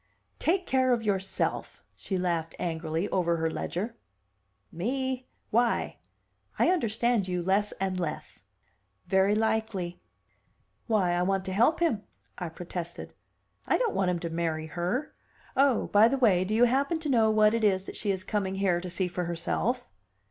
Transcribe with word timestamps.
"Take 0.39 0.65
care 0.65 0.93
of 0.93 1.03
yourself!" 1.03 1.83
she 1.95 2.17
laughed 2.17 2.55
angrily 2.57 3.07
over 3.09 3.37
her 3.37 3.51
ledger. 3.51 3.97
"Me? 4.71 5.27
Why? 5.51 5.99
I 6.57 6.69
understand 6.69 7.27
you 7.27 7.43
less 7.43 7.71
and 7.73 7.99
less!" 7.99 8.43
"Very 9.05 9.35
likely." 9.35 10.01
"Why, 10.87 11.11
I 11.11 11.21
want 11.21 11.45
to 11.45 11.53
help 11.53 11.81
him!" 11.81 12.01
I 12.39 12.49
protested. 12.49 13.13
"I 13.67 13.77
don't 13.77 13.93
want 13.93 14.09
him 14.09 14.17
to 14.21 14.31
marry 14.31 14.65
her. 14.65 15.13
Oh, 15.55 15.85
by 15.89 16.07
the 16.07 16.17
way 16.17 16.45
do 16.45 16.55
you 16.55 16.63
happen 16.63 16.97
to 17.01 17.07
know 17.07 17.29
what 17.29 17.53
it 17.53 17.63
is 17.63 17.85
that 17.85 17.95
she 17.95 18.11
is 18.11 18.23
coming 18.23 18.55
here 18.55 18.81
to 18.81 18.89
see 18.89 19.07
for 19.07 19.25
herself?" 19.25 19.87